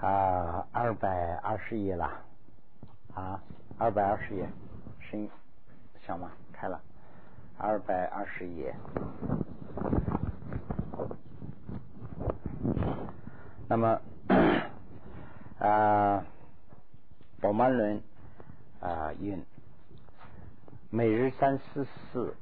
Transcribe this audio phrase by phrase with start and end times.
[0.00, 2.10] 啊，二百二十页了，
[3.14, 3.40] 啊，
[3.78, 4.46] 二百二十页，
[5.00, 5.30] 声音
[6.06, 6.30] 响吗？
[6.52, 6.80] 开了，
[7.56, 8.74] 二百二十页。
[13.66, 14.00] 那么，
[15.58, 16.24] 啊，
[17.40, 18.02] 宝曼伦
[18.80, 19.42] 啊运，
[20.90, 22.36] 每日三四四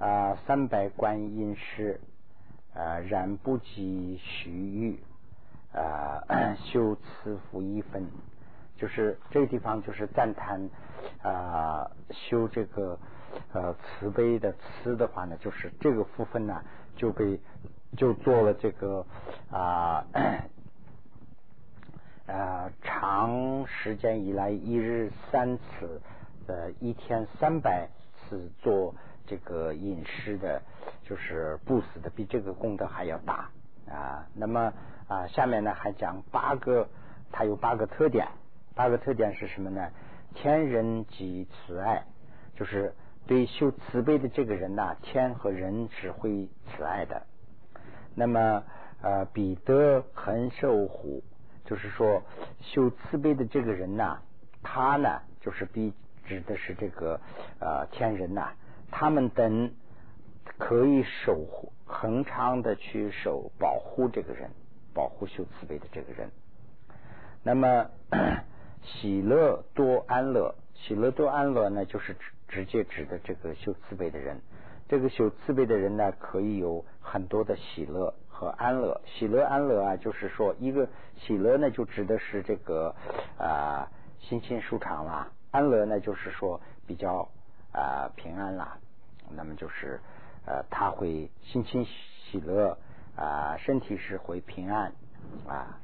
[0.00, 2.00] 啊，三百观音师
[2.74, 5.00] 啊，然不及徐玉
[5.72, 8.06] 呃，修慈福一分，
[8.76, 10.68] 就是这个地方就是赞叹
[11.22, 12.98] 啊，修这个
[13.52, 16.62] 呃慈悲的慈的话呢，就是这个福分呢
[16.96, 17.40] 就被。
[17.94, 19.04] 就做了这个
[19.50, 20.02] 啊
[22.26, 26.00] 啊长时间以来一日三次
[26.46, 28.94] 呃一天三百次做
[29.26, 30.62] 这个饮食的，
[31.04, 33.50] 就是布施的，比这个功德还要大
[33.92, 34.26] 啊。
[34.34, 34.72] 那么
[35.08, 36.88] 啊下面呢还讲八个，
[37.30, 38.26] 它有八个特点，
[38.74, 39.90] 八个特点是什么呢？
[40.34, 42.04] 天人及慈爱，
[42.56, 42.94] 就是
[43.26, 47.22] 对修慈悲的这个人呐，天和人是会慈爱的。
[48.14, 48.62] 那么，
[49.02, 51.22] 呃，彼得恒寿虎，
[51.64, 52.22] 就是说
[52.60, 54.18] 修慈悲的这个人呐，
[54.62, 55.92] 他呢，就是比
[56.24, 57.20] 指的是这个
[57.60, 58.52] 呃天人呐，
[58.90, 59.72] 他们等
[60.58, 64.50] 可以守护恒常的去守保护这个人，
[64.94, 66.30] 保护修慈悲的这个人。
[67.42, 67.90] 那么，
[68.82, 74.40] 喜乐多安乐，喜乐多安乐呢，就是直直接指的这个修慈悲的人。
[74.88, 79.00] 这个修慈悲的人呢，可以有很多的喜乐和安乐。
[79.04, 82.94] 喜乐安乐啊，就是说一个喜乐呢，就指的是这个
[83.38, 87.28] 啊心情舒畅啦；安乐呢，就是说比较
[87.72, 88.78] 啊平安啦。
[89.34, 90.00] 那么就是
[90.46, 92.76] 呃他会心情喜乐
[93.16, 94.92] 啊，身体是会平安
[95.46, 95.78] 啊。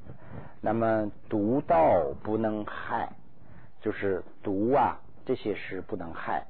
[0.61, 3.13] 那么毒道不能害，
[3.81, 6.47] 就是毒啊这些是不能害。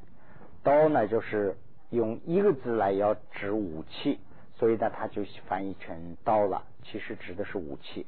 [0.62, 1.56] 刀呢就是。
[1.90, 4.20] 用一个字来要指武器，
[4.58, 6.62] 所以呢，他就翻译成刀了。
[6.84, 8.04] 其实指的是武器，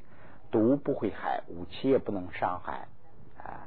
[0.51, 2.87] 毒不会害，武器也不能伤害
[3.39, 3.65] 啊。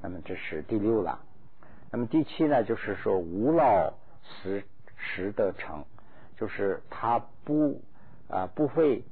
[0.00, 1.18] 那么这是第六了。
[1.90, 3.92] 那么第七呢，就是说无老
[4.22, 4.62] 死
[5.00, 5.84] 实得成，
[6.36, 7.80] 就是他不
[8.28, 9.02] 啊不会，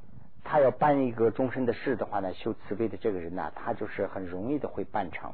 [0.44, 5.32] 他要办一个终身的事的话呢，修慈悲的这个人呢，他就是很容易的会办成。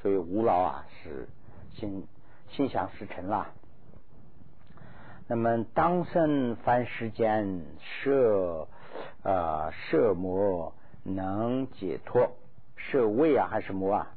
[0.00, 1.26] 所以无劳啊，是
[1.74, 2.06] 心
[2.48, 3.50] 心想事成啦。
[5.26, 8.68] 那么当生凡世间摄
[9.24, 12.30] 啊摄魔能解脱
[12.76, 14.14] 摄位啊还是魔啊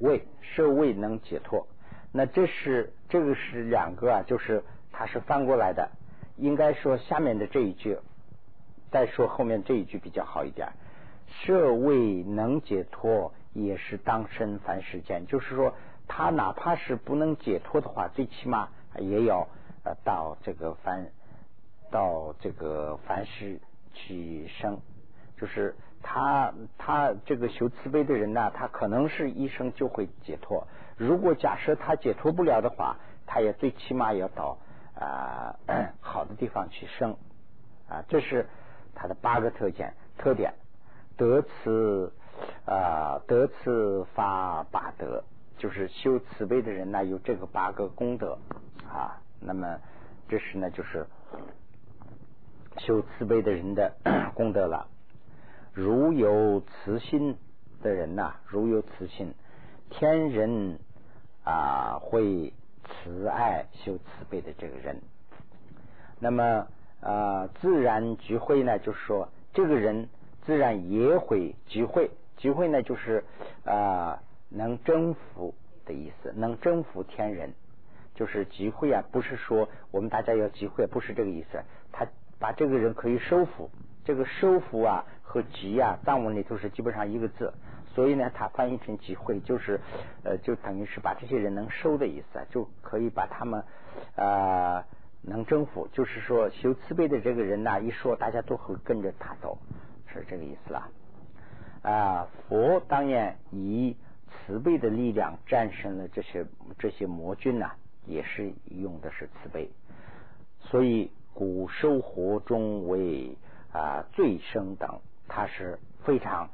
[0.00, 1.66] 位摄位能解脱
[2.12, 4.62] 那这是这个是两个啊就是
[4.92, 5.90] 它是翻过来的
[6.36, 7.98] 应该说下面的这一句
[8.90, 10.68] 再说后面这一句比较好一点
[11.28, 15.74] 设位能解脱也是当生凡世间就是说
[16.06, 18.68] 他哪怕是不能解脱的话最起码
[18.98, 19.48] 也要。
[19.84, 21.08] 呃，到这个凡，
[21.90, 23.60] 到这个凡世
[23.92, 24.78] 去生，
[25.36, 30.66] 就是他他这个修慈悲的人呢，他可能是一生就会解脱。
[30.96, 32.96] 如果假设他解脱不了的话，
[33.26, 34.58] 他也最起码要到
[34.94, 35.56] 啊
[36.00, 37.16] 好的地方去生
[37.88, 38.04] 啊。
[38.08, 38.46] 这是
[38.94, 40.52] 他的八个特点特点。
[41.16, 42.10] 得慈
[42.66, 45.22] 啊，得慈发八德，
[45.58, 48.38] 就是修慈悲的人呢，有这个八个功德
[48.88, 49.20] 啊。
[49.38, 49.78] 那么，
[50.28, 51.06] 这是呢，就是
[52.78, 53.92] 修慈悲的人的
[54.34, 54.88] 功德了。
[55.74, 57.36] 如有慈心
[57.82, 59.32] 的人呐，如有慈心，
[59.88, 60.78] 天人
[61.44, 62.52] 啊会
[62.84, 65.00] 慈爱修慈悲的这个人。
[66.20, 66.66] 那么
[67.00, 70.08] 啊，自然聚会呢，就是说，这个人
[70.44, 72.10] 自然也会聚会。
[72.36, 73.24] 聚会呢，就是
[73.64, 75.54] 啊，能征服
[75.86, 77.54] 的意思，能征服天人。
[78.14, 81.62] 就是集会啊，不是说我们大家要集会，不是这个意思。
[81.90, 82.06] 他
[82.38, 83.70] 把这个人可以收服，
[84.04, 87.52] 这个收服啊和集啊，藏文里头是基本上一个字，
[87.94, 89.80] 所以呢，它翻译成集会，就是
[90.24, 93.62] 呃，就等于是把这些人能收的意思啊，就可以把他们
[94.16, 94.84] 啊
[95.22, 95.88] 能征服。
[95.92, 99.58] 就是说修慈悲的这个人呐，一说大家都会跟着他走，
[100.06, 100.88] 是这个意思啦。
[101.82, 103.96] 啊，佛当然以
[104.46, 106.46] 慈悲的力量战胜了这些
[106.78, 107.72] 这些魔君呐。
[108.04, 109.70] 也是用的是慈悲，
[110.58, 113.36] 所以古生活中为
[113.72, 116.48] 啊最生等，他是非常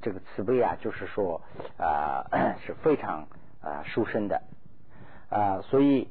[0.00, 1.40] 这个慈悲啊，就是说
[1.78, 2.24] 啊
[2.64, 3.26] 是非常
[3.60, 4.42] 啊殊胜的
[5.30, 6.08] 啊，所以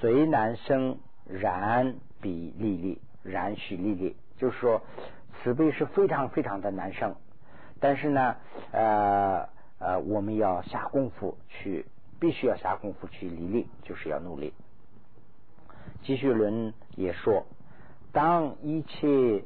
[0.00, 4.82] 虽难生然比利利，然许利利，就是说
[5.42, 7.14] 慈悲是非常非常的难生
[7.80, 8.36] 但是呢，
[8.72, 9.48] 呃
[9.78, 11.86] 呃，我们要下功夫去，
[12.18, 14.52] 必须要下功夫去理力，就是要努力。
[16.02, 17.46] 继续论也说，
[18.12, 19.44] 当一切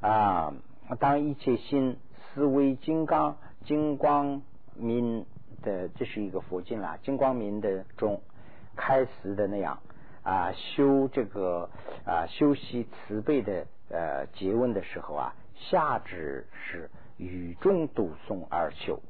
[0.00, 0.52] 啊，
[0.98, 1.96] 当一切心
[2.34, 4.42] 思维金刚金光
[4.74, 5.26] 明
[5.62, 8.20] 的，这是一个佛经啦，金光明的中
[8.76, 9.78] 开始的那样
[10.22, 11.68] 啊，修这个
[12.04, 19.00] 啊，修习慈悲的呃结问的时候啊，下旨是语中读诵而修，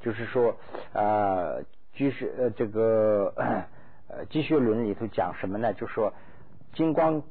[0.00, 0.56] 就是说
[0.92, 1.62] 呃，
[1.92, 3.34] 就是呃这个。
[4.12, 5.72] 呃，继续 论里头讲什么呢？
[5.72, 6.12] 就说
[6.74, 7.22] 金光，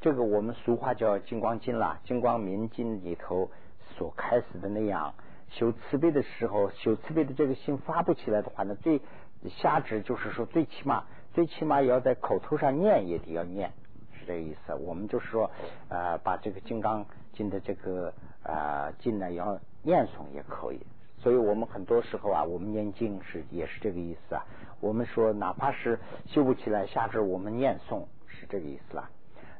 [0.00, 3.50] 这个我们俗话叫金光经啦，金光明经里头
[3.96, 5.12] 所开始的那样
[5.50, 9.00] 修慈悲的时候，修慈悲的这个心发不起来的话呢，最
[9.48, 11.04] 下旨就是说，最起码
[11.34, 13.70] 最起码也要在口头上念也得要念，
[14.18, 14.74] 是这个意思。
[14.74, 15.50] 我们就是说，
[15.90, 17.04] 呃，把这个金刚
[17.34, 18.10] 经的这个
[18.42, 20.80] 啊经呢要念诵也可以。
[21.18, 24.46] 所以我们很多时候啊，我们念经是也是这个意思啊。
[24.80, 29.10] 我们说，哪怕是修不起来，下至我们念诵是这个意思啦。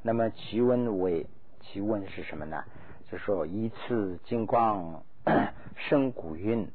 [0.02, 1.26] 那么其闻为
[1.61, 2.64] 其闻是什么呢？
[3.11, 5.02] 就说一次金光
[5.76, 6.69] 生古韵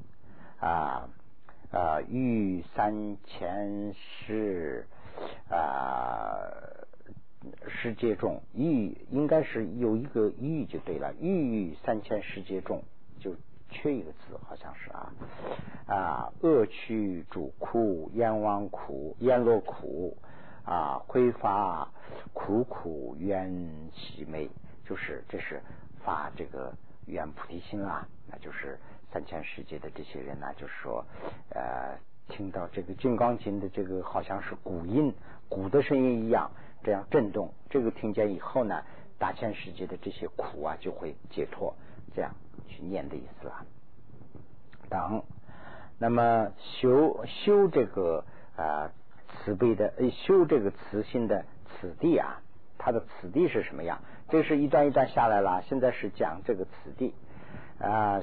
[0.60, 1.10] 啊
[1.72, 4.86] 啊遇三千世
[5.50, 6.52] 啊
[7.68, 12.84] 世界中遇应该是有一个遇就对了，遇三千世界中
[13.20, 13.36] 就。
[13.72, 15.12] 缺一个字，好像是啊
[15.88, 20.16] 啊，恶趣主苦，阎王苦，阎罗苦
[20.66, 21.88] 啊，挥发
[22.34, 23.50] 苦苦冤
[23.94, 24.50] 喜美，
[24.84, 25.62] 就是这是
[26.04, 26.74] 发这个
[27.06, 28.78] 愿菩提心啊，那就是
[29.12, 31.06] 三千世界的这些人呢，就是说
[31.50, 31.98] 呃，
[32.28, 35.14] 听到这个金刚经的这个好像是鼓音
[35.48, 36.52] 鼓的声音一样，
[36.84, 38.84] 这样震动，这个听见以后呢，
[39.18, 41.74] 大千世界的这些苦啊就会解脱，
[42.16, 42.34] 这样。
[42.68, 43.66] 去念的意思了。
[44.90, 45.24] 等，
[45.98, 48.26] 那么修修这个
[48.58, 48.92] 啊
[49.28, 52.42] 慈悲的，呃修这个慈心的此地啊，
[52.78, 54.02] 它的此地是什么样？
[54.30, 55.62] 这是一段一段下来了。
[55.68, 57.14] 现在是讲这个此地
[57.80, 58.22] 啊，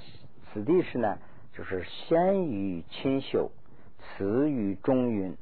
[0.53, 1.19] 此地是呢，
[1.53, 3.51] 就是先于亲修，
[3.99, 5.37] 慈于中云，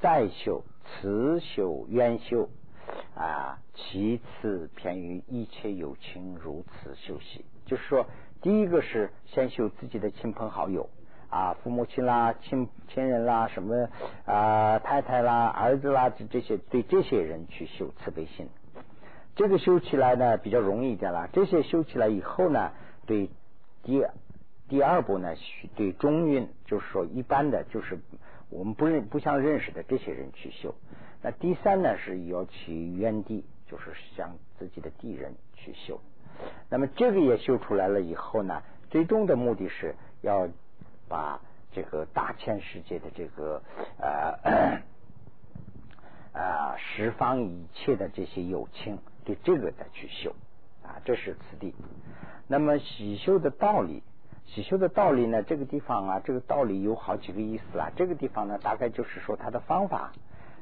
[0.00, 2.48] 再修慈修冤修
[3.14, 8.06] 啊，其次偏于一切有情如此修习，就是说。
[8.42, 10.90] 第一个是先修自己的亲朋好友
[11.34, 13.88] 啊，父母亲啦、亲亲人啦、什么
[14.24, 18.46] 啊太太啦、儿子啦，这这些对这些人去修慈悲心，
[19.34, 21.28] 这个修起来呢比较容易一点啦。
[21.32, 22.70] 这些修起来以后呢，
[23.04, 23.30] 对
[23.82, 24.06] 第
[24.68, 25.34] 第二步呢，
[25.74, 27.98] 对中运，就是说一般的，就是
[28.48, 30.72] 我们不认不相认识的这些人去修。
[31.20, 36.00] 那第三呢，是要去原地，就是向自己的地人去修。
[36.70, 40.48] 那么这个也修出来了以后呢，最终的目的是要
[41.14, 41.40] 把
[41.70, 43.62] 这个大千世界的这个
[44.00, 44.82] 呃
[46.32, 50.34] 啊十方一切的这些有情，对这个再去修
[50.82, 51.72] 啊，这是此地。
[52.48, 54.02] 那么喜修的道理，
[54.46, 57.92] 喜修的道理呢，这个地方啊，这个道理有好几个意思啊。
[57.94, 60.10] 这个地方呢，大概就是说它的方法。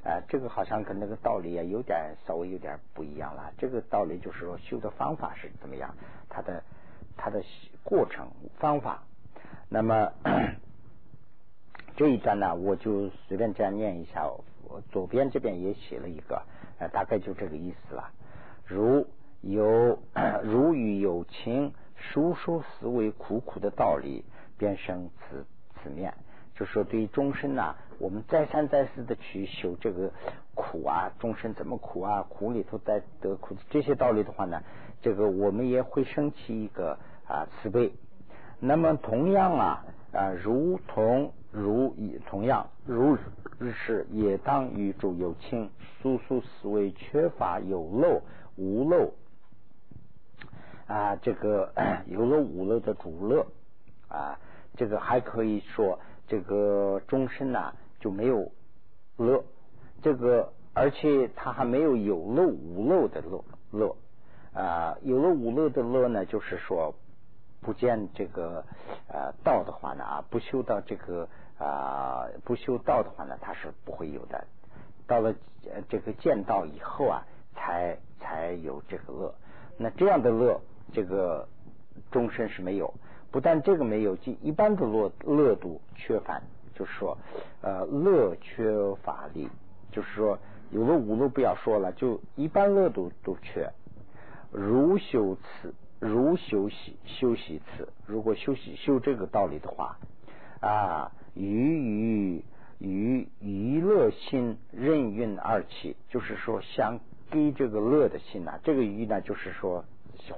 [0.05, 3.53] 啊，这个好像跟那个道理啊有点稍微有点不一样了。
[3.57, 5.95] 这个道理就是说修的方法是怎么样，
[6.29, 6.63] 它的
[7.17, 7.43] 它的
[7.83, 8.29] 过程
[8.59, 9.03] 方法。
[9.72, 10.12] 那么
[11.96, 14.29] 这一段呢，我就随便这样念一下。
[14.69, 16.43] 我左边这边也写了一个，
[16.79, 18.10] 呃，大概就这个意思了。
[18.67, 19.06] 如
[19.41, 19.98] 有
[20.44, 24.26] 如与有情述说思维苦苦的道理，
[24.58, 25.46] 便生此
[25.82, 26.12] 此念。
[26.55, 30.12] 就说对于终身呐，我们再三再四的去修这个
[30.55, 34.62] 苦啊，终身怎么苦啊，苦里头再得苦，这些道理的话呢，
[35.00, 37.94] 这个我们也会升起一个啊慈悲。
[38.65, 43.19] 那么同样啊啊，如同如以同样如
[43.75, 45.69] 是也当与主有情
[46.01, 48.23] 疏疏思维缺乏有漏
[48.57, 49.13] 无漏
[50.87, 51.73] 啊，这个
[52.07, 53.45] 有漏无漏的主乐
[54.09, 54.39] 啊，
[54.77, 55.99] 这个还可以说。
[56.29, 58.51] 这个终身呐就没有
[59.19, 59.43] 乐，
[60.01, 63.97] 这个而且他还没有有漏无漏的乐乐
[64.55, 66.95] 啊，有乐无乐的乐呢，就是说
[67.63, 68.65] 不见这个
[69.09, 71.29] 呃道的话呢啊，不修到这个
[71.59, 74.45] 啊不修道的话呢，他是不会有的。
[75.07, 79.35] 到了呃这个见道以后啊，才才有这个乐。
[79.79, 80.61] 那这样的乐，
[80.93, 81.49] 这个
[82.11, 82.93] 终身是没有。
[83.31, 86.39] 不但这个没有，即一般的乐乐度缺乏，
[86.75, 87.17] 就是说，
[87.63, 89.49] 呃，乐缺乏力，
[89.91, 90.39] 就是说，
[90.71, 93.71] 有了五乐不要说了，就一般乐度都缺。
[94.51, 99.97] 如修慈如休息休息此，如果休息修这个道理的话
[100.61, 102.44] 啊，于于
[102.81, 106.99] 于娱乐心任运二起，就是说想
[107.31, 109.85] 给这个乐的心呐，这个娱呢，就是说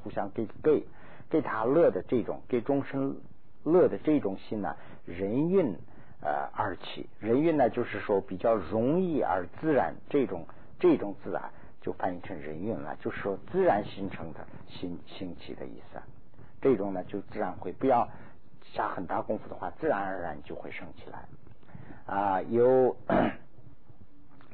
[0.03, 0.85] 互相给给
[1.31, 3.17] 给他乐的这种给众生
[3.63, 5.75] 乐的这种心呢，人运
[6.21, 10.47] 呃二起，人运呢就是说比较容易而自然，这种
[10.79, 11.51] 这种自然。
[11.85, 16.01] 就翻译成人运了，就是说自然形成的兴兴起的意思。
[16.63, 18.09] 这种呢，就自然会不要
[18.63, 21.27] 下很大功夫的话，自然而然就会升起来。
[22.07, 22.97] 啊，有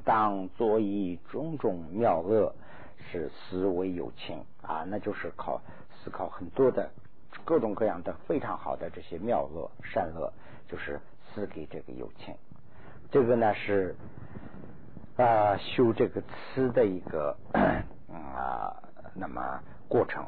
[0.05, 2.53] 当作以种种妙乐，
[3.13, 5.61] 是思维有情啊，那就是靠
[6.03, 6.91] 思考很多的
[7.45, 10.33] 各种各样的非常好的这些妙乐善乐，
[10.67, 11.01] 就是
[11.33, 12.35] 赐给这个有情。
[13.09, 13.95] 这个呢是。
[15.21, 18.75] 啊，修这个词的一个 啊，
[19.15, 20.25] 那么过程。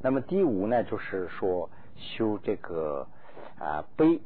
[0.00, 3.06] 那么第五呢，就是说修这个
[3.58, 4.20] 啊悲。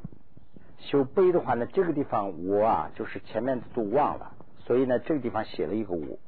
[0.79, 4.33] 修悲的话呢，这个地方我啊，就是前面都忘了，
[4.67, 6.19] 所以呢，这个地方写了一个五。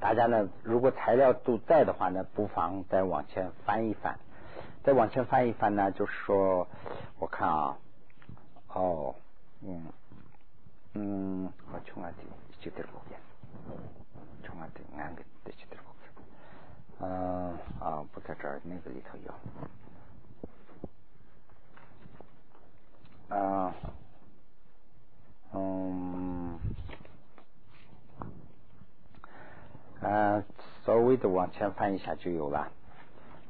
[0.00, 4.18] 大家呢，如果材料都在的话呢，不妨再往前翻一翻。
[4.84, 6.68] 再往前翻一翻呢，就是说，
[7.18, 7.76] 我看啊，
[8.74, 9.14] 哦，
[9.62, 9.86] 嗯。
[11.00, 12.16] 嗯，好，从哪里
[12.58, 13.14] 去得过去？
[14.44, 16.10] 从哪里哪个得去得过去？
[16.98, 19.16] 嗯啊，不在这儿，那个里头
[23.30, 23.36] 有。
[23.36, 23.72] 啊，
[25.52, 26.58] 嗯，
[30.02, 30.42] 啊，
[30.84, 32.68] 稍微的往前翻一下就有了。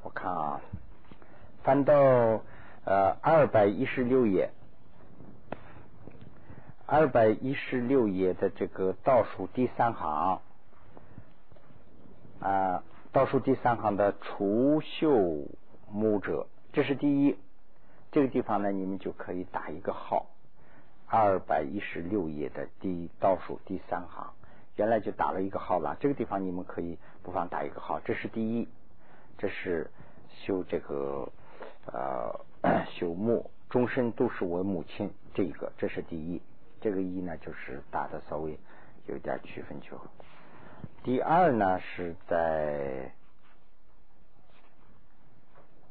[0.03, 0.61] 我看啊，
[1.63, 1.95] 翻到
[2.85, 4.51] 呃二百一十六页。
[6.91, 10.41] 二百一十六页的这个倒数第三行
[12.41, 15.45] 啊，倒数第三行的除秀
[15.93, 17.37] 木者，这是第一。
[18.11, 20.31] 这个地方呢，你们就可以打一个号。
[21.07, 24.33] 二百一十六页的第倒数第三行，
[24.77, 25.95] 原来就打了一个号了。
[26.01, 28.01] 这个地方你们可以不妨打一个号。
[28.01, 28.67] 这是第一，
[29.37, 29.91] 这是
[30.31, 31.31] 修这个
[31.93, 32.41] 呃
[32.97, 35.11] 朽木，终身都是我母亲。
[35.35, 36.41] 这个，这是第一。
[36.81, 38.59] 这个一呢，就是打的稍微
[39.07, 40.01] 有点区分球。
[41.03, 43.13] 第二呢，是在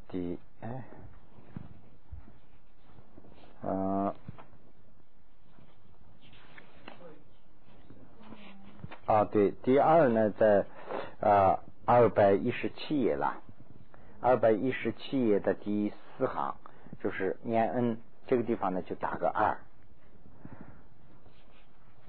[0.08, 0.84] 第哎，
[3.64, 4.14] 嗯
[9.06, 10.66] 啊，对，第二呢，在
[11.22, 13.42] 啊二百一十七页了，
[14.22, 16.56] 二百一十七页的第四行
[17.02, 19.58] 就是念恩这个地方呢，就打个二。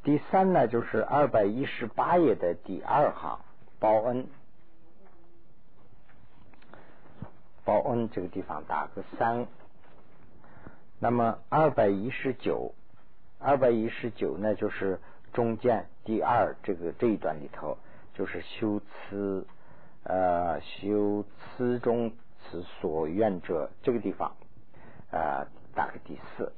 [0.08, 3.40] 第三呢，就是二百一十八页的第二行，
[3.78, 4.26] 报恩，
[7.62, 9.46] 报恩这个地方打个三。
[10.98, 12.72] 那么二百一十九，
[13.38, 14.98] 二百一十九呢，就是
[15.34, 17.76] 中间第二这个这一段里头，
[18.14, 19.46] 就是修辞
[20.04, 22.10] 呃修辞中
[22.40, 24.34] 此所愿者这个地方
[25.10, 26.50] 啊打个第四，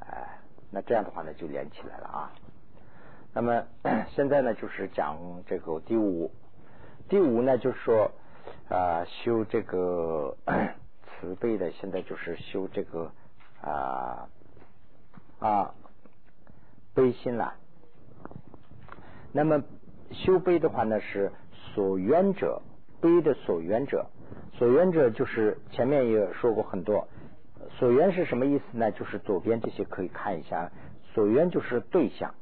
[0.00, 0.38] 哎。
[0.74, 2.32] 那这样的话呢，就连起来了啊。
[3.34, 3.64] 那么
[4.14, 6.30] 现在呢，就是讲这个第五，
[7.08, 8.10] 第五呢，就是说
[8.68, 10.36] 啊，修这个
[11.20, 13.10] 慈悲的，现在就是修这个
[13.62, 14.28] 啊
[15.38, 15.74] 啊
[16.94, 17.54] 悲心了。
[19.32, 19.62] 那么
[20.10, 21.32] 修悲的话呢，是
[21.74, 22.60] 所缘者，
[23.00, 24.06] 悲的所缘者，
[24.58, 27.08] 所缘者就是前面也说过很多。
[27.78, 28.92] 所缘是什么意思呢？
[28.92, 30.70] 就是左边这些可以看一下，
[31.14, 32.34] 所缘就是对象，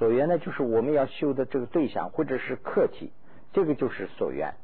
[0.00, 3.12] 所缘呢就是我们要修的这个对象或者是客体，
[3.52, 4.54] 这个就是所缘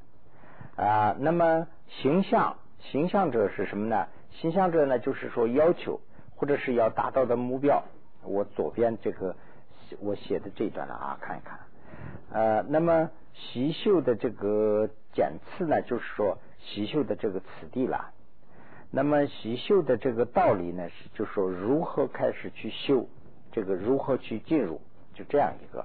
[0.77, 1.15] 啊。
[1.21, 4.07] 那么形象，形象者是什么呢？
[4.31, 6.01] 形象者呢就是说要求
[6.37, 7.85] 或者是要达到的目标。
[8.25, 9.37] 我左边这个
[10.01, 11.61] 我写的这一段了啊，看一看。
[12.33, 18.11] 呃，那么习修的这个检次呢，就是说习修的这个此地了。
[18.91, 23.07] 那么习修的这个道理呢，是就说如何开始去修，
[23.53, 24.81] 这个如何去进入，
[25.17, 25.81] 就这样一个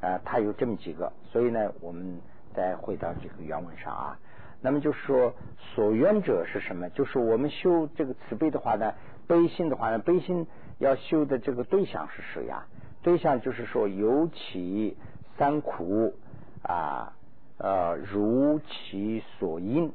[0.00, 2.20] 啊，它有这么几个，所以呢，我们
[2.54, 4.18] 再回到这个原文上啊。
[4.60, 5.32] 那么就是说，
[5.74, 6.90] 所缘者是什么？
[6.90, 8.92] 就是我们修这个慈悲的话呢，
[9.28, 10.46] 悲心的话呢，悲心
[10.78, 12.66] 要修的这个对象是谁呀？
[13.02, 14.96] 对象就是说，尤其
[15.36, 16.14] 三苦
[16.62, 17.12] 啊，
[17.58, 19.92] 呃，如其所因，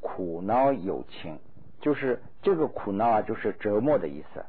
[0.00, 1.38] 苦恼有情。
[1.80, 4.44] 就是这个苦恼啊，就是折磨的意思。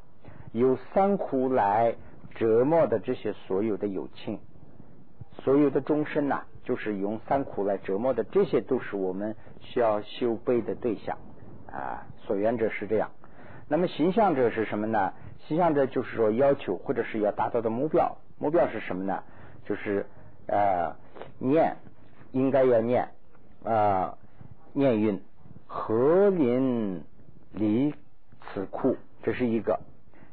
[0.52, 1.96] 有三苦来
[2.34, 4.38] 折磨的这些所有的友情，
[5.42, 11.18] 所有的众生呐，就是用三苦来折磨的，这些都是我们需要修背的对象
[11.66, 12.06] 啊。
[12.26, 13.10] 所缘者是这样。
[13.68, 15.12] 那么形象者是什么呢？
[15.46, 18.16] 形象者就是说要求或者是要达到的目标。
[18.38, 19.22] 目标是什么呢？
[19.64, 20.06] 就是
[20.46, 20.96] 呃
[21.38, 21.76] 念
[22.32, 23.08] 应该要念
[23.62, 24.18] 啊
[24.72, 25.20] 念云
[25.66, 27.02] 何林
[27.52, 27.94] 离
[28.52, 29.80] 此苦，这是一个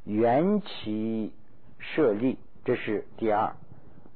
[0.04, 1.34] 缘起
[1.82, 3.54] 设立，这是第二。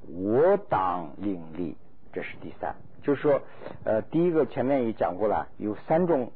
[0.07, 1.75] 我党领立，
[2.13, 2.75] 这是第三。
[3.01, 3.41] 就是说，
[3.83, 6.31] 呃，第一个前面也讲过了，有三种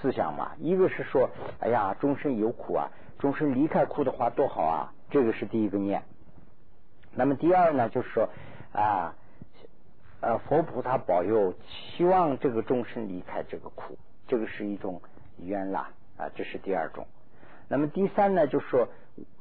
[0.00, 0.52] 思想嘛。
[0.58, 6.02] 一个是说，哎呀，终身有苦啊，终身离开苦的话多好啊，这个是第一个念。
[7.14, 8.28] 那么第二呢，就是说
[8.72, 9.14] 啊，
[10.20, 15.00] 呃，佛菩萨保佑，希望这个众生离开这个苦，这个是一种
[15.38, 17.06] 愿啦啊，这是第二种。
[17.70, 18.88] 那么第三呢，就是说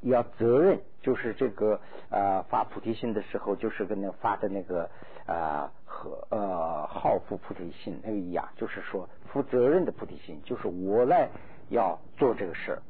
[0.01, 1.81] 要责任，就是这个
[2.12, 4.88] 呃发菩提心的时候，就是跟那发的那个
[5.25, 11.27] 啊和呃好负菩提心那个一样，就是说负责任的菩提心，就是我来
[11.69, 12.81] 要做这个事儿，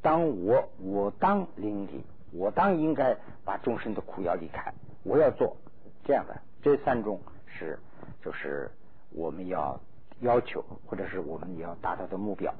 [0.00, 4.72] 当我我当领理，我当应该把众生的苦要离开，
[5.02, 5.56] 我要做
[6.04, 7.76] 这样的，这三种是
[8.22, 8.70] 就是
[9.10, 9.80] 我们要
[10.20, 12.54] 要求或者是我们要达到的目标。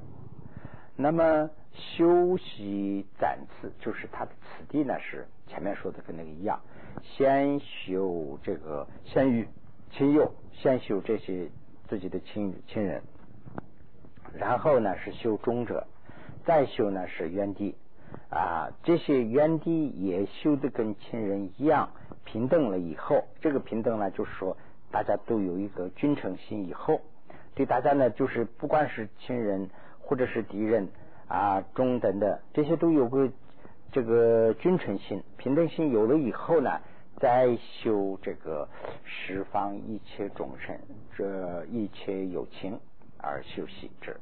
[1.01, 6.61] 那么修习暂次，就是他的此地呢，是前面说的跟那个一样，
[7.03, 9.49] 先修这个先于
[9.91, 11.49] 亲友，先修这些
[11.89, 13.03] 自己的亲亲人，
[14.35, 15.87] 然后呢是修中者，
[16.45, 17.75] 再修呢是原地
[18.29, 21.89] 啊，这些原地也修的跟亲人一样
[22.25, 24.55] 平等了以后，这个平等呢就是说
[24.91, 27.01] 大家都有一个君臣心以后，
[27.55, 29.71] 对大家呢就是不管是亲人。
[30.11, 30.89] 或者是敌人
[31.29, 33.31] 啊，中等的这些都有个
[33.93, 36.81] 这个君臣心、平等心有了以后呢，
[37.19, 38.69] 再修这个
[39.05, 40.77] 十方一切众生，
[41.17, 42.81] 这一切有情
[43.19, 44.17] 而修习之。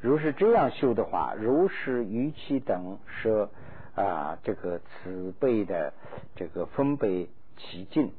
[0.00, 3.48] 如是这样修的话，如是于其等舍
[3.94, 5.92] 啊，这个慈悲的
[6.34, 8.12] 这个分悲其尽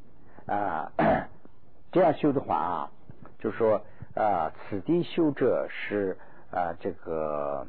[0.45, 0.93] 啊，
[1.91, 2.91] 这样修的话啊，
[3.39, 3.81] 就说
[4.15, 6.15] 啊，此地修者是。
[6.51, 7.67] 啊，这个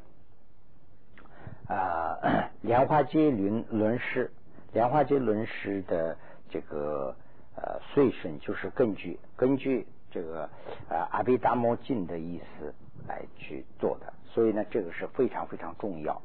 [1.67, 4.31] 啊，莲花街轮轮师，
[4.73, 6.17] 莲花街轮师的
[6.49, 7.15] 这个
[7.57, 10.49] 呃随身就是根据根据这个
[10.89, 12.73] 啊阿毗达摩经的意思
[13.07, 16.23] 来去做的，所以呢，这个是非常非常重要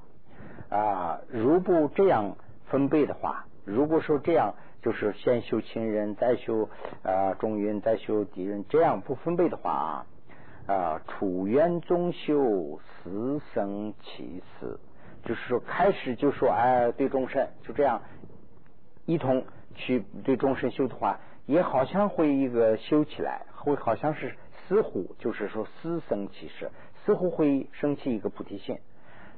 [0.70, 1.20] 啊。
[1.28, 2.36] 如不这样
[2.68, 6.70] 分配的话，如果说这样就是先修亲人，再修
[7.02, 10.06] 啊中云，再修敌人，这样不分配的话啊。
[10.65, 14.80] 啊，楚元宗修死生其死，
[15.23, 18.02] 就是说开始就说哎，对众生就这样
[19.06, 19.45] 一同
[19.76, 24.34] 去对众生修的话，也好像会一个修起来，会好像是
[24.67, 26.71] 似乎就是说死生其事，
[27.06, 28.78] 似乎会升起一个菩提心。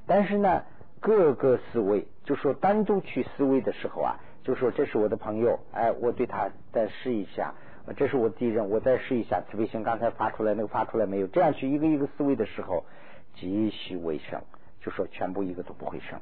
[0.06, 0.62] 但是呢，
[1.00, 7.52] 各个思维，就说单独去思维的时候啊，就说这是我的朋友，哎，我对他再试一下。
[7.98, 11.26] 这是我敌人，我再试一下慈悲心，刚才发出来那个发出来没有？
[11.26, 12.86] 这样去一个一个思维的时候，
[13.34, 14.40] 继续为生，
[14.82, 16.20] 就说全部一个都不会生。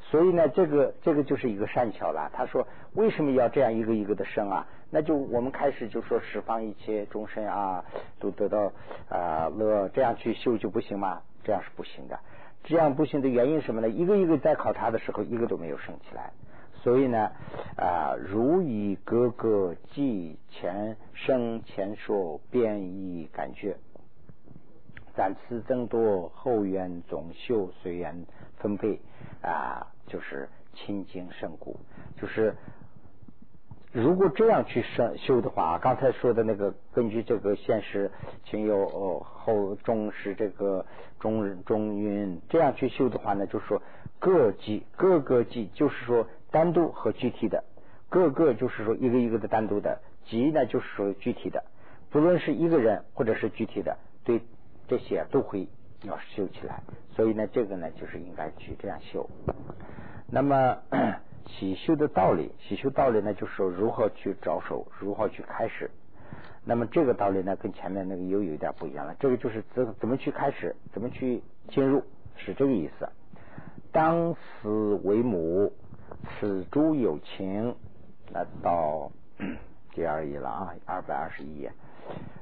[0.00, 2.30] 所以呢，这个这个就是一个善巧了。
[2.34, 4.66] 他说为什么要这样一个一个的生啊？
[4.90, 7.84] 那就我们开始就说十方一切众生啊，
[8.18, 8.72] 都得到
[9.10, 11.20] 啊乐，这样去修就不行吗？
[11.44, 12.18] 这样是不行的。
[12.64, 13.88] 这样不行的原因什么呢？
[13.90, 16.32] 一个一个在考察的时候，一个都没有生起来。
[16.82, 17.30] 所以呢，
[17.76, 23.76] 啊，如以各个即前生前说变异感觉，
[25.14, 29.00] 暂次增多后缘总修随缘分配
[29.42, 31.78] 啊，就是清净胜故。
[32.20, 32.52] 就是
[33.92, 38.10] 如果这样去生修的话，刚才说的那个，根据这个现实
[38.44, 40.84] 情有哦后重视这个
[41.20, 43.80] 中中运，这样去修的话呢，就是说
[44.18, 46.26] 各级各个级，就是说。
[46.52, 47.64] 单独和具体的，
[48.10, 51.64] 各个就是说一个一个的单独的，集呢就是说具体的，
[52.10, 54.42] 不论是一个人或者是具体的，对
[54.86, 55.66] 这些都会
[56.02, 56.82] 要修起来。
[57.16, 59.28] 所以呢，这个呢就是应该去这样修。
[60.28, 60.76] 那么
[61.48, 65.90] 喜修的道理，喜修道理呢，就是说如何去着手，如何去开始。
[66.64, 69.16] 那么这个道理呢，跟前面那个又有一点不一样了。
[69.18, 72.02] 这个就是怎怎么去开始，怎么去进入，
[72.36, 73.08] 是这个意思。
[73.90, 75.72] 当死为母。
[76.24, 77.74] 此诸有情，
[78.32, 79.10] 来到
[79.92, 81.72] 第二页了啊，二百二十一页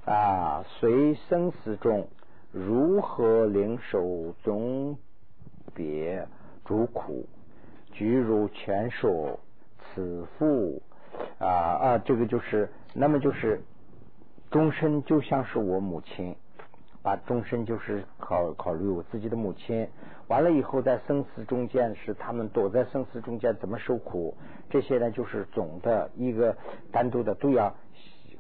[0.05, 0.65] 啊。
[0.67, 2.09] 随生死中，
[2.53, 4.97] 如何领受总
[5.75, 6.27] 别
[6.65, 7.27] 诸苦？
[7.93, 9.39] 举如全说，
[9.95, 10.83] 此复
[11.39, 13.61] 啊啊，这个就是那么就是
[14.51, 16.37] 终身就像是我母亲，
[17.03, 19.89] 把终身就是考考虑我自己的母亲。
[20.29, 24.37] 完了以后，在生死中间是他们躲在生死中间怎么受苦，
[24.69, 26.57] 这些呢就是总的一个
[26.93, 27.75] 单独的都要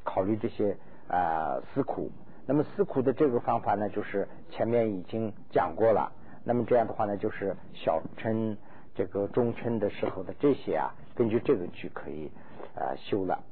[0.04, 0.76] 考虑这些
[1.08, 2.10] 啊思苦。
[2.46, 6.12] 那么思苦的这个方法呢，就是前面已经讲过了。
[6.44, 8.56] 那么这样的话呢，就是小乘
[8.94, 12.30] 这个中称的时候的这些啊，根据这个去可以
[12.74, 13.42] 啊修了。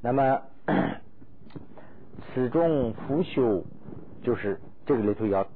[0.00, 0.42] 那么
[2.34, 3.64] 此中复修，
[4.22, 5.46] 就是这个里头要。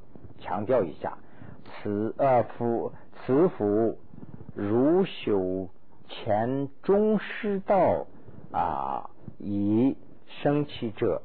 [0.40, 1.16] 强调一下，
[1.64, 2.92] 此呃夫
[3.24, 3.96] 此夫
[4.54, 5.70] 如修
[6.06, 8.06] 前中师道
[8.52, 9.08] 啊，
[9.38, 11.22] 以生其者，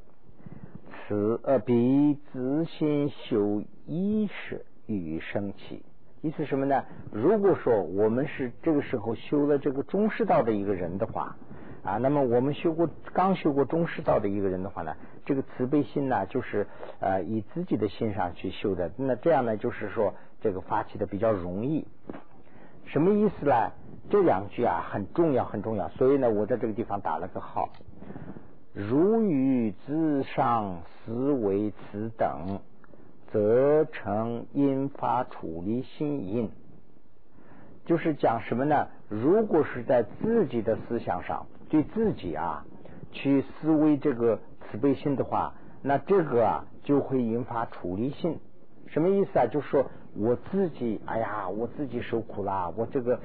[0.93, 5.83] 此呃比自心修一时与生起。
[6.21, 6.85] 意思什么呢？
[7.11, 11.35] 如果说我们是这个时候修了这个中师道的一个人的话。
[11.81, 16.67] 啊，那么我们修过刚修过中师道的一个人的话呢，这个慈悲心呢，就是
[16.99, 21.87] 呃以自己的心上去修的，那这样呢，就是说这个发起的比较容易。
[22.85, 23.71] 什么意思呢？
[24.09, 27.69] 这两句啊很重要很重要，所以呢，我在这个地方打了个号。
[28.73, 32.59] 如与自上思维此等，
[33.31, 36.49] 则成因发处理心因。
[37.85, 38.87] 就是讲什么呢？
[39.07, 41.45] 如果是在自己的思想上。
[41.69, 42.65] 对自己啊，
[43.11, 44.39] 去思维这个
[44.71, 45.53] 慈悲心的话，
[45.83, 48.37] 那这个啊就会引发处理心。
[48.87, 49.45] 什么意思啊？
[49.45, 53.19] 就是说我自己，哎呀，我自己受苦啦，我这个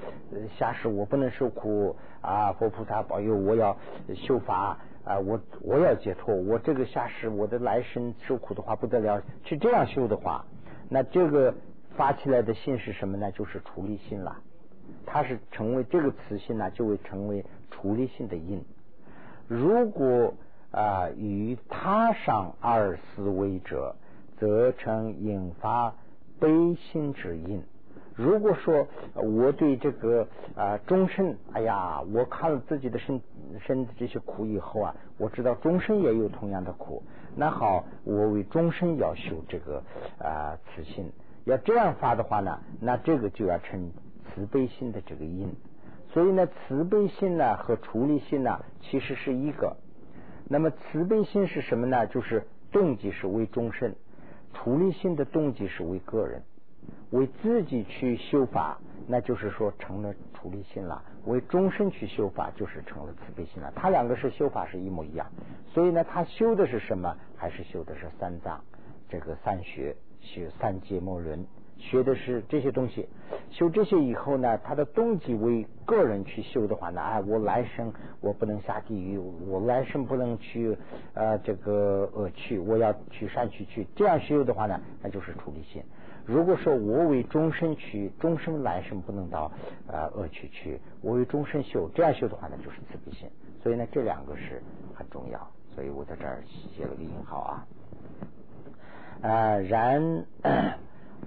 [0.59, 2.53] 下世我不能受苦啊！
[2.53, 3.75] 佛菩萨保佑，我要
[4.15, 5.19] 修法啊！
[5.19, 10.45] 我我要解脱，我这个下世我的来生受苦的话不得了，去这样修的话，
[10.91, 11.55] 那这个
[11.97, 13.33] 发起来的信是什么呢？
[13.33, 14.37] 就是处理心了。
[15.07, 17.43] 它是成为这个慈心呢，就会成为。
[17.75, 18.63] 处理性的因，
[19.49, 20.35] 如果
[20.71, 23.97] 啊与他上二思维者，
[24.39, 25.95] 则成引发
[26.39, 27.63] 悲心之因。
[28.15, 33.21] 如果说我对这个啊终身，哎呀，我看了自己的身
[33.67, 37.03] 身的这些苦以后啊，我知道终身也有同样的苦。
[37.35, 39.83] 那好，我为终身要修这个
[40.19, 41.11] 啊慈心，
[41.45, 43.91] 要这样发的话呢，那这个就要成
[44.33, 45.53] 慈悲心的这个因。
[46.15, 49.77] 所以呢，慈悲心呢和处理心呢其实是一个。
[50.49, 52.07] 那么慈悲心是什么呢？
[52.07, 53.97] 就是动机是为众生，
[54.53, 56.43] 处理心的动机是为个人，
[57.11, 63.73] 为自己去修法，那就是说成了处理心了；为众生去修法，就是成了慈悲心了。
[63.75, 65.27] 他两个是修法是一模一样。
[65.73, 67.17] 所以呢，他修的是什么？
[67.37, 68.63] 还是修的是三藏，
[69.09, 71.45] 这个三学，修三界末轮。
[71.79, 73.09] 学的是这些东西，
[73.51, 80.77] 修这些以后呢，他的动机为个人去修的话呢，哎，我来生我不能下地狱，我来生不能去
[81.13, 85.83] 呃这个恶趣，我要去善趣去，这样修的话呢，那就是处理心。
[86.25, 89.53] 如果说我为终身去，终身来生不能到
[89.87, 93.29] 呃恶趣去，我为终身修，这样修的话呢，就是慈悲心。
[93.63, 94.63] 所以呢，这两个是
[94.95, 97.67] 很重要，所以我在这儿写了个引号啊。
[99.21, 100.25] 呃，然。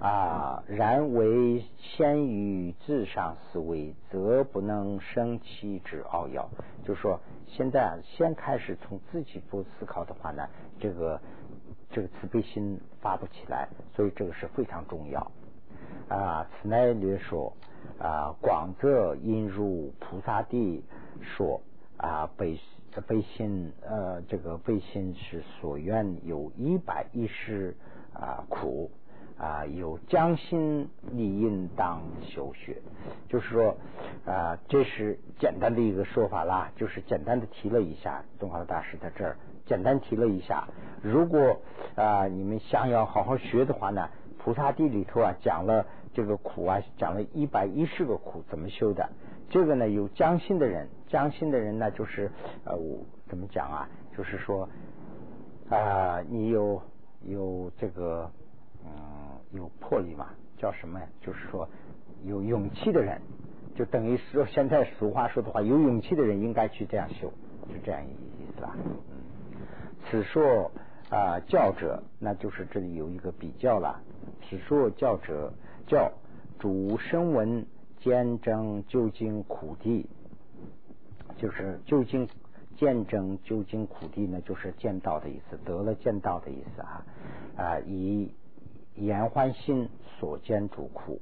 [0.00, 6.48] 啊，然为先于自上思维，则不能生其之奥要。
[6.84, 11.20] 就是说，现在先开始从自己不思考的话呢，这个
[11.90, 15.32] 这个慈悲心发不起来，所以这个是非常重要。
[16.08, 17.52] 啊，此乃略说
[17.98, 20.84] 啊，广则应入菩萨地
[21.20, 21.60] 说
[21.96, 22.60] 啊，悲
[23.06, 27.74] 悲心呃，这个悲心是所愿有一百一十
[28.12, 28.90] 啊苦。
[29.38, 32.76] 啊，有将心你应当修学，
[33.28, 33.76] 就是说
[34.26, 38.20] 啊，这是简单的一个说法啦，就是简单的提了一下。
[38.40, 40.66] 东华大师在这儿简单提了一下，
[41.02, 41.60] 如果
[41.94, 49.08] 啊你们想要好好学的话呢，菩萨地里头啊讲了这个苦啊，讲了一百一十个苦怎么修的。
[49.48, 52.28] 这个呢有将心的人，将心的人呢就是
[52.64, 52.76] 呃
[53.28, 53.88] 怎么讲啊？
[54.16, 54.68] 就是说
[55.70, 56.82] 啊，你有
[57.22, 58.28] 有这个。
[58.84, 58.92] 嗯，
[59.52, 60.28] 有魄力嘛？
[60.56, 61.06] 叫什么呀？
[61.20, 61.68] 就是说
[62.24, 63.20] 有勇气的人，
[63.76, 67.32] 就等于说现在俗话说的话，有勇气的人应该去这样修，
[67.72, 68.76] 是这样一意思吧？
[68.84, 68.96] 嗯，
[70.10, 70.72] 此说
[71.10, 74.00] 啊教者，那就是这里有一个比较了。
[74.42, 75.52] 此说教者
[75.86, 76.10] 教
[76.58, 77.64] 主声闻
[77.98, 80.06] 见证究竟苦地，
[81.36, 82.28] 就是究竟
[82.76, 87.06] 见证究竟苦地呢，就是见到的意思，得了见到的意思啊
[87.56, 88.34] 啊以。
[89.00, 91.20] 言欢心所见诸苦，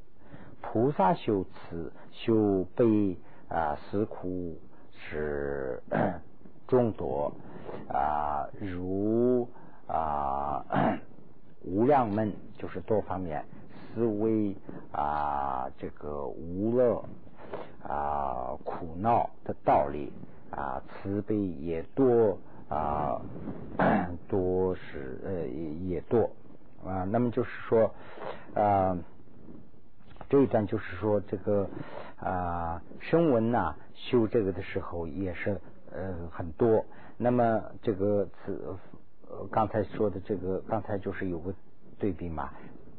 [0.63, 3.17] 菩萨修慈修悲
[3.49, 4.57] 啊，思苦
[4.93, 5.83] 是
[6.67, 7.33] 众多
[7.89, 9.49] 啊，如
[9.87, 10.65] 啊
[11.65, 13.45] 无量门，就是多方面
[13.95, 14.57] 思维
[14.93, 17.05] 啊，这个无乐
[17.83, 20.13] 啊苦恼的道理
[20.51, 23.21] 啊，慈悲也多啊，
[24.29, 25.47] 多是呃
[25.89, 26.31] 也多。
[26.87, 27.95] 啊，那么就是说
[28.55, 28.97] 啊。
[30.29, 31.71] 这一段就是说，这个
[32.19, 35.61] 啊，声闻呐，修这个的时候也是
[35.93, 36.85] 呃很多。
[37.17, 38.77] 那么这个此
[39.53, 41.55] 刚才说的这个，刚才就是有个
[42.01, 42.51] 对比嘛。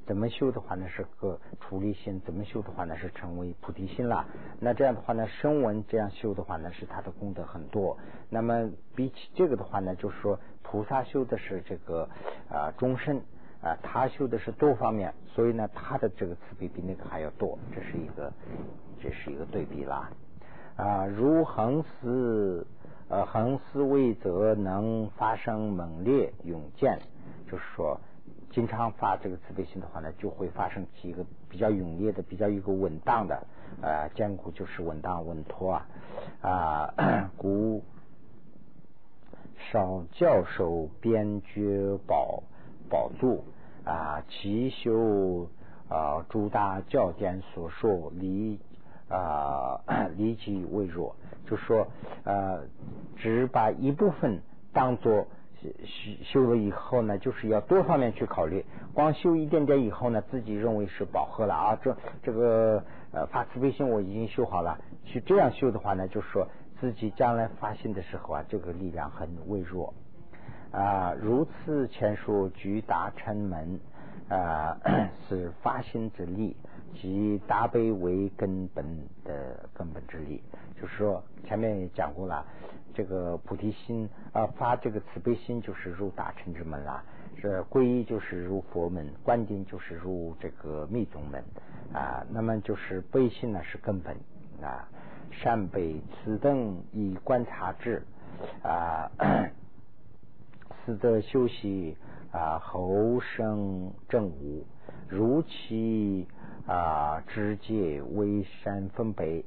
[0.05, 0.87] 怎么修的话呢？
[0.87, 2.95] 是个处理心；怎么修的话呢？
[2.95, 4.25] 是成为菩提心了。
[4.61, 7.97] 那这样的话呢，声闻这样修的话呢，是他的功德很多。
[8.29, 12.07] 那么比起这个的话呢，就是说菩萨修的是这个
[12.49, 13.21] 啊终身。
[13.67, 18.31] 啊，他修的是多方面，所以呢，他的这个慈悲比那个还要多，这是一个，
[19.01, 20.09] 这是一个对比啦。
[20.77, 22.65] 啊，如恒思，
[23.09, 26.97] 呃，恒思未则能发生猛烈勇健，
[27.51, 27.99] 就是说，
[28.51, 33.45] 经常发这个慈悲心的话呢，就会发生几个比较勇烈的、比较一个稳当的，
[33.81, 35.85] 呃，坚固就是稳当稳妥啊。
[36.41, 36.93] 啊，
[37.35, 37.83] 古
[39.71, 42.43] 少教授边觉宝。
[42.89, 43.43] 宝住
[43.87, 45.47] 啊，其修
[45.87, 48.59] 啊，诸大教典所说离
[49.07, 49.79] 啊
[50.17, 51.87] 离己为弱，就说
[52.25, 52.63] 呃，
[53.15, 54.41] 只把一部分
[54.73, 55.27] 当做
[55.61, 58.65] 修修了以后呢，就是要多方面去考虑。
[58.93, 66.45] 光修一点点以后呢，自己认为是饱和了啊，这这个呃发慈悲心我已经修好了，去这样修的话呢，就是说
[66.81, 69.93] 自己将来发心的时候啊，这个力量很微弱。
[70.71, 73.79] 啊，如此前述，具大乘门
[74.29, 74.77] 啊，
[75.27, 76.55] 是发心之力，
[76.93, 78.85] 即大悲为根本
[79.23, 80.43] 的根本之力。
[80.79, 82.45] 就是说，前面也讲过了，
[82.93, 87.03] 这个菩提心啊，发这个慈悲心，就是入大乘之门啦。
[87.41, 91.43] 这皈依就是入佛门，观定就是入这个密宗门
[91.93, 92.25] 啊。
[92.29, 94.15] 那么就是悲心呢，是根本
[94.61, 94.87] 啊。
[95.31, 98.03] 善悲此等以观察之
[98.63, 99.09] 啊。
[100.87, 101.97] 此的休息
[102.31, 104.63] 啊，后生正无，
[105.09, 106.25] 如其
[106.65, 109.43] 啊直界微山分北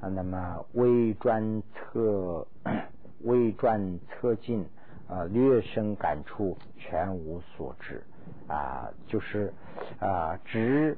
[0.00, 2.46] 啊，那么微转侧
[3.24, 4.64] 微转侧进
[5.06, 8.02] 啊，略生感触，全无所知
[8.48, 9.52] 啊，就是
[10.00, 10.96] 啊只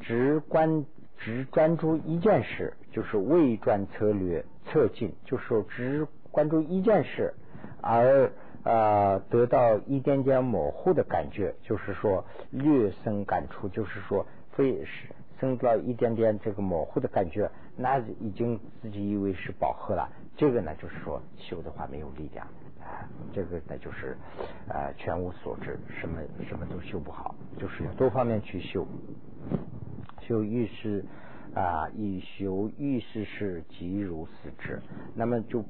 [0.00, 0.84] 只关
[1.18, 7.34] 只专注一件事，就是微转策略侧进，就是只关注一件事
[7.82, 8.30] 而。
[8.64, 20.08] 啊，得到一点点模糊的感觉，就是说略生感触，就是说非是生到一点点这个模糊的感觉，那已经自己以为是饱和了。
[20.34, 22.46] 这个呢，就是说修的话没有力量
[22.80, 24.16] 啊，这个呢就是
[24.66, 28.86] 啊全无所知，什么什么都修不好，就是多方面去修，
[30.22, 31.04] 修遇事
[31.54, 34.80] 啊，以修遇事是即如死之，
[35.14, 35.62] 那么就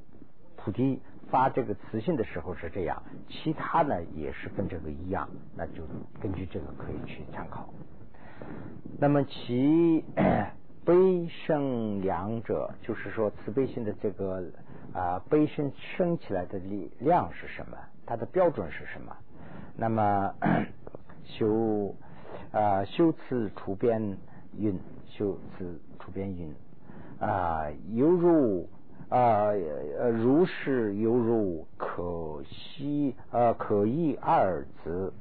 [0.54, 1.00] 菩提。
[1.35, 5.83] 发这个词性的时候是这样，其他呢也是跟这个一样，那就
[6.20, 7.68] 根据这个可以去参考。
[9.01, 10.05] 那么其
[10.85, 14.44] 悲生两者，就是说慈悲心的这个
[14.92, 17.77] 啊悲生生起来的力量是什么？
[18.07, 19.16] 它的标准是什么？
[19.77, 20.33] 那么
[21.27, 21.97] 修
[22.53, 24.16] 啊修辞除边
[24.57, 26.55] 运，修辞除边运
[27.18, 28.68] 啊犹如。
[29.08, 29.52] 啊，
[29.98, 35.12] 呃，如是犹如可惜，呃，可意二字，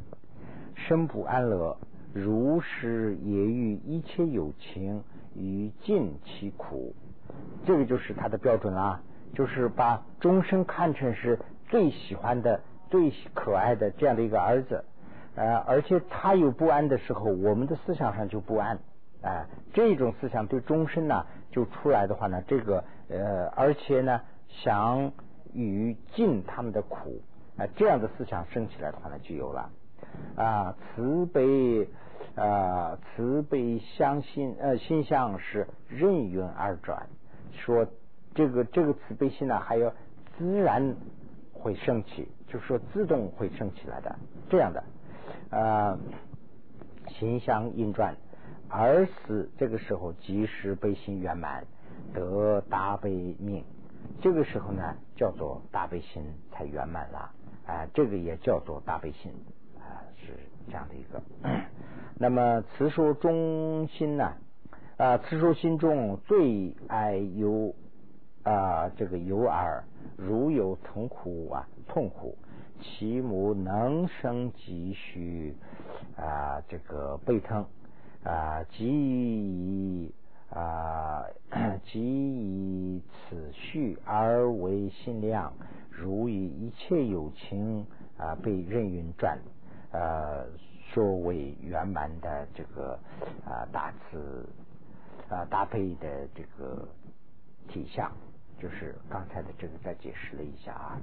[0.76, 1.78] 生不安乐。
[2.14, 5.04] 如是也与一切有情
[5.36, 6.94] 与尽其苦，
[7.66, 9.02] 这个就是他的标准啦。
[9.34, 14.86] 就是把终生看成是最喜欢的、最可爱的这样的一个儿子，
[15.36, 18.78] 呃，而且他有不安的时候，我们的思想上就不安。
[19.24, 22.84] 啊，这种思想对终身呢，就出来的话呢，这个
[23.14, 25.12] 呃，而且呢，想
[25.54, 27.22] 与尽他们的苦
[27.58, 29.70] 啊，这样的思想升起来的话呢，就有了。
[30.36, 31.88] 啊，慈悲
[32.36, 37.08] 啊，慈悲相信呃，心相是任运而转，
[37.52, 37.86] 说
[38.34, 39.94] 这个这个慈悲心呢，还要
[40.38, 40.96] 自然
[41.54, 44.16] 会升起，就是说自动会升起来的
[44.50, 44.84] 这样的。
[45.52, 45.98] 啊，
[47.08, 48.16] 心相运转。
[48.76, 51.64] 而死这个时候，即时悲心圆满，
[52.14, 53.64] 得大悲命。
[54.22, 57.32] 这个时候呢，叫做大悲心才圆满了
[57.66, 57.88] 啊。
[57.94, 59.32] 这个也叫做大悲心
[59.80, 60.34] 啊，是
[60.68, 61.22] 这样的一个。
[62.20, 64.34] 那么慈说中心呢？
[64.98, 67.74] 啊，慈说心中最爱有
[68.44, 69.84] 啊，这个有耳，
[70.16, 72.38] 如有痛苦啊，痛苦，
[72.80, 75.56] 其母能生几许
[76.16, 77.66] 啊，这个悲疼
[78.24, 80.14] 啊，即以
[80.54, 81.26] 啊，
[81.84, 85.52] 即以此序而为信量，
[85.90, 87.86] 如以一切有情
[88.18, 89.40] 啊，被任运转，
[89.92, 90.46] 呃，
[90.94, 93.00] 作为圆满的这个
[93.46, 94.48] 啊大慈
[95.30, 96.88] 啊大悲的这个
[97.68, 98.12] 体相。
[98.60, 101.02] 就是刚才的这个再解释了一下啊，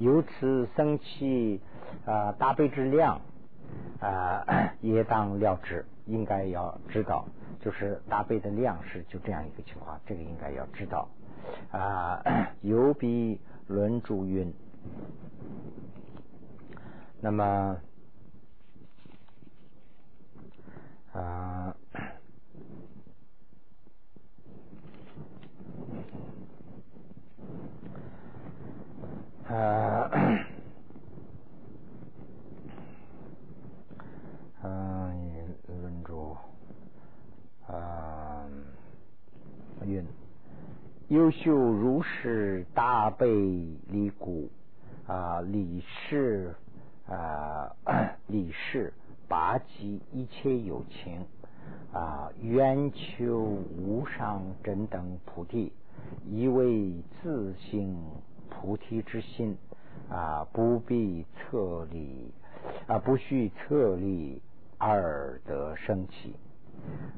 [0.00, 1.60] 由此生起
[2.04, 3.20] 啊大悲之量
[4.00, 4.44] 啊，
[4.80, 7.26] 也当了知，应该要知道，
[7.60, 11.08] 就是大悲的量是就这样一个情况，这个应该要知道
[11.70, 12.22] 啊。
[12.62, 14.52] 有比论诸云，
[17.20, 17.76] 那么
[21.12, 21.76] 啊。
[29.50, 30.08] 啊，
[34.62, 36.36] 嗯，论著，
[37.66, 38.46] 啊，
[39.84, 40.06] 云，
[41.10, 43.26] 优秀如是大悲
[43.88, 44.48] 离故
[45.08, 46.54] 啊，理事
[47.08, 47.74] 啊，
[48.28, 48.92] 理事
[49.26, 51.26] 拔济一切有情
[51.92, 55.72] 啊，圆求无上真等菩提，
[56.28, 57.98] 以为自性。
[58.48, 59.56] 菩提之心
[60.08, 62.32] 啊，不必策立
[62.86, 64.40] 啊，不需策立
[64.78, 66.36] 而得生起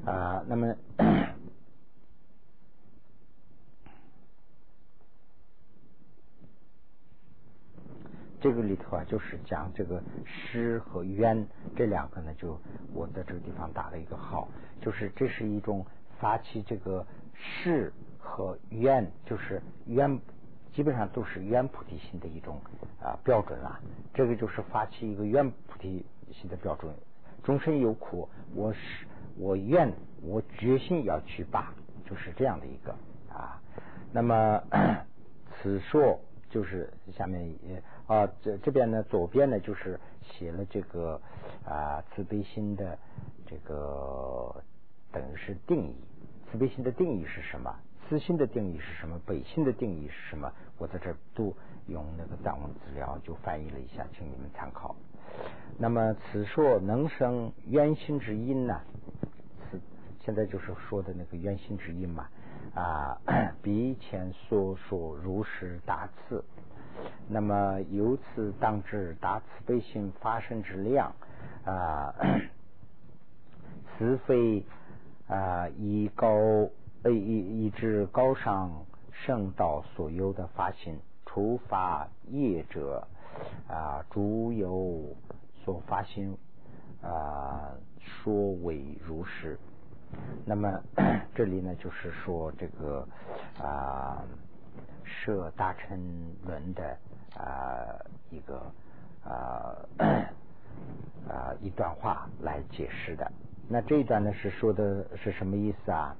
[0.03, 0.43] 啊。
[0.47, 0.73] 那么
[8.43, 12.59] 这个里头啊，就是讲这个诗和愿这两个呢，就
[12.93, 14.49] 我在这个地方打了一个号，
[14.81, 15.85] 就是这是一种
[16.19, 20.19] 发起这个诗和愿，就是愿。
[20.73, 22.59] 基本上都是愿菩提心的一种
[22.99, 23.79] 啊标准了，
[24.11, 26.91] 这个就是发起一个愿菩提心的标准。
[27.43, 29.05] 众生有苦，我是
[29.37, 31.71] 我愿我决心要去拔，
[32.09, 32.91] 就是这样的一个
[33.31, 33.61] 啊。
[34.11, 34.63] 那么
[35.61, 41.19] 此说就是下面也啊这这边呢左边呢就是写了这个
[41.65, 42.97] 啊慈悲心的
[43.45, 44.53] 这个
[45.11, 45.95] 等于是定义，
[46.51, 47.73] 慈悲心的定义是什么？
[48.09, 49.19] 私心的定义是什么？
[49.25, 50.51] 本心的定义是什么？
[50.77, 51.55] 我在这都
[51.87, 54.95] 用那个藏文资料就翻译了一下，请你们参考。
[55.77, 58.81] 那么此说能生冤心之因呢？
[59.71, 59.79] 此
[60.25, 62.27] 现在就是说的那个冤心之因嘛
[62.75, 63.17] 啊，
[63.63, 66.43] 比前所说如实大次。
[67.27, 71.13] 那么由此当知达慈悲心发生之量
[71.65, 72.13] 啊，
[73.97, 74.65] 慈非
[75.27, 76.69] 啊以高。
[77.05, 83.05] 以以至高尚圣道所有的发心，除发业者
[83.67, 85.13] 啊，诸有
[85.65, 86.37] 所发心
[87.01, 89.59] 啊，说为如是。
[90.45, 90.79] 那么
[91.35, 93.05] 这里呢，就是说这个
[93.61, 94.23] 啊，
[95.21, 96.97] 设大乘论的
[97.37, 97.93] 啊
[98.31, 98.59] 一个
[99.23, 99.77] 啊
[101.29, 103.31] 啊一段话来解释的。
[103.69, 106.15] 那这一段呢，是说的是什么意思啊？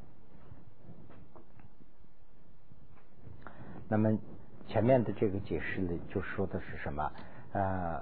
[3.89, 4.17] 那么
[4.67, 7.11] 前面的这个解释呢，就说的是什么？
[7.51, 8.01] 呃，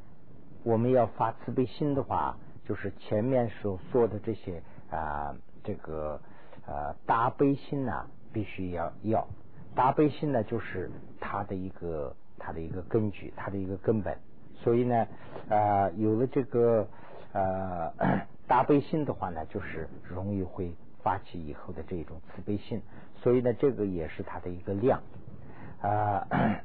[0.64, 6.20] 我们要发慈悲心的话，就是前面所说的这些啊，这个
[6.66, 9.28] 呃大悲心呢，必须要要
[9.74, 14.16] 大悲心呢，就是它的一个它的一个根据，它的一个根本。
[14.62, 15.06] 所以呢，
[15.48, 16.86] 呃，有了这个
[17.32, 17.92] 呃
[18.46, 22.82] 大悲心的话呢，就是容易会发起以后的这种慈悲心。
[23.22, 25.00] 所以呢，这个也是它的一个量。
[25.80, 26.26] 啊，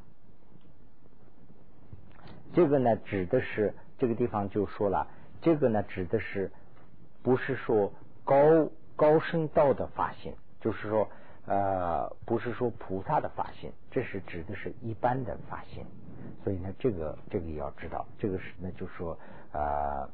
[2.53, 5.07] 这个呢，指的是这个地方就说了，
[5.41, 6.51] 这个呢，指的是
[7.23, 7.93] 不是说
[8.25, 8.35] 高
[8.95, 11.07] 高深道的发心，就是说
[11.47, 15.85] 呃，不是说菩萨的发心，这是指的是一般的发心。
[16.43, 19.17] 所以呢，这个这个也要知道，这个是呢，就说
[19.51, 20.09] 呃，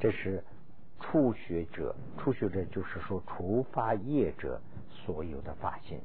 [0.00, 0.42] 这是
[1.00, 6.00] 初学者，初学者就是说初发业者所有的发心。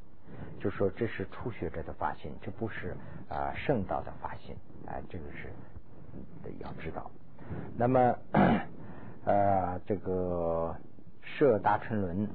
[0.59, 2.95] 就说这是初学者的发心，这不是
[3.29, 4.55] 啊圣道的发心，
[4.87, 5.49] 啊这个是
[6.59, 7.09] 要知道。
[7.77, 8.15] 那么
[9.25, 10.75] 呃这个
[11.37, 12.27] 《摄大乘轮》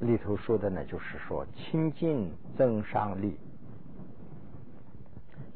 [0.00, 3.38] 里头说的呢，就是说清净增上力，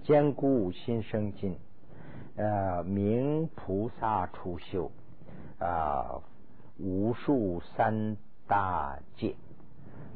[0.03, 1.57] 坚固心生静，
[2.37, 4.91] 呃明菩萨出修
[5.59, 6.21] 啊
[6.79, 8.17] 无数三
[8.47, 9.35] 大戒。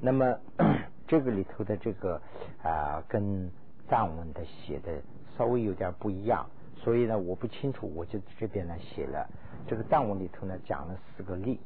[0.01, 0.39] 那么
[1.09, 2.20] 这个里头的这个
[2.62, 3.51] 啊，跟
[3.89, 5.01] 藏文的写的
[5.39, 9.26] 稍微有点不一样，所以呢，我不清楚，我就这边呢写了
[9.66, 11.59] 这个藏文里头呢讲了四个例，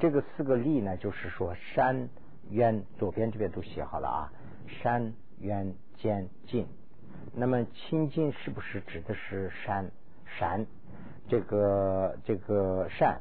[0.00, 2.08] 这个四个例呢就是说山
[2.48, 4.32] 渊左边这边都写好了啊，
[4.66, 6.66] 山渊间近，
[7.34, 9.90] 那么清近是不是指的是山
[10.38, 10.64] 山？
[11.28, 13.20] 这个这个善，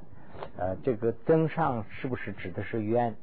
[0.58, 3.14] 呃，这个增上是不是指的是渊？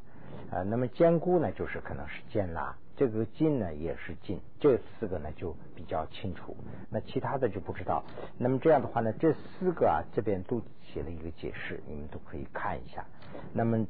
[0.50, 2.76] 呃，那么坚固呢，就是可能是坚拉。
[2.94, 4.40] 这个进呢，也是进。
[4.60, 6.56] 这四个呢，就比较清楚。
[6.90, 8.04] 那其他的就不知道。
[8.38, 13.04] 那么这样的话呢，这四个啊，这边都写了一个解释，你们都可以看一下。
[13.52, 13.86] 那么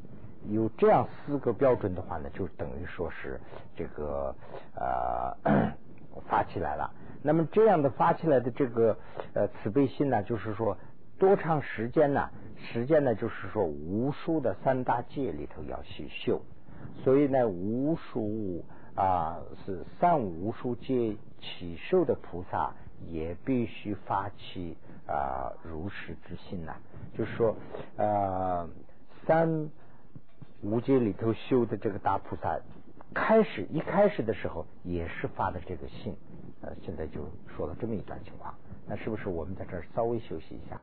[0.49, 3.41] 有这样四个标准的话呢，就等于说是
[3.75, 4.35] 这个
[4.75, 5.37] 呃
[6.29, 6.91] 发起来了。
[7.23, 8.97] 那么这样的发起来的这个
[9.35, 10.77] 呃慈悲心呢，就是说
[11.19, 12.29] 多长时间呢？
[12.73, 16.41] 时间呢，就是说无数的三大界里头要去修，
[17.03, 22.73] 所以呢，无数啊是三无数界起受的菩萨
[23.09, 24.77] 也必须发起
[25.07, 26.75] 啊如实之心呐。
[27.17, 27.55] 就是说
[27.97, 28.69] 呃
[29.27, 29.71] 三
[30.63, 32.59] 无界里头修的这个大菩萨，
[33.13, 36.17] 开始一开始的时候也是发的这个信。
[36.63, 38.55] 呃，现在就说了这么一段情况，
[38.89, 40.75] 那是不是我们在这儿稍微休息一下？